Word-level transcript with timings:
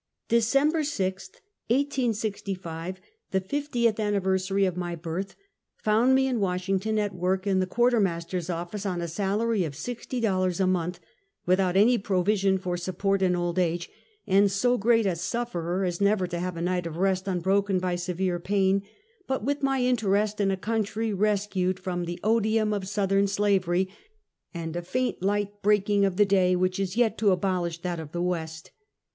December 0.29 0.79
6th, 0.81 1.41
1865, 1.67 2.99
the 3.29 3.39
fiftieth 3.39 3.99
anniversary 3.99 4.65
of 4.65 4.75
my 4.75 4.95
birth, 4.95 5.35
found 5.77 6.15
me 6.15 6.25
in 6.25 6.39
Washington, 6.39 6.97
at 6.97 7.13
work 7.13 7.45
in 7.45 7.59
the 7.59 7.67
Quar 7.67 7.91
ter 7.91 7.99
Master's 7.99 8.49
office, 8.49 8.83
on 8.83 8.99
a 8.99 9.07
salary 9.07 9.63
of 9.63 9.75
sixty 9.75 10.19
dollars 10.19 10.59
a 10.59 10.65
month, 10.65 10.99
without 11.45 11.77
any 11.77 11.99
provision 11.99 12.57
for 12.57 12.77
support 12.77 13.21
in 13.21 13.35
old 13.35 13.59
age; 13.59 13.91
and 14.25 14.49
so 14.49 14.75
great 14.75 15.05
a 15.05 15.15
sufferer 15.15 15.83
as 15.85 16.01
never 16.01 16.25
to 16.25 16.39
have 16.39 16.57
a 16.57 16.63
night 16.63 16.87
of 16.87 16.97
rest 16.97 17.29
un 17.29 17.39
broken 17.39 17.77
b}' 17.77 17.95
severe 17.95 18.39
pain, 18.39 18.81
but 19.27 19.43
with 19.43 19.61
my 19.61 19.83
interest 19.83 20.41
in 20.41 20.49
a 20.49 20.57
coun 20.57 20.81
try 20.83 21.11
rescued 21.11 21.77
from 21.79 22.05
the 22.05 22.19
odium 22.23 22.73
of 22.73 22.87
Southern 22.87 23.27
slavery, 23.27 23.87
and 24.51 24.75
a 24.75 24.81
faint 24.81 25.21
light 25.21 25.61
breaking 25.61 26.05
of 26.05 26.17
the 26.17 26.25
day 26.25 26.55
which 26.55 26.79
is 26.79 26.97
yet 26.97 27.19
to 27.19 27.29
abolish 27.29 27.83
that 27.83 27.99
of 27.99 28.13
the 28.13 28.21
"West. 28.23 28.71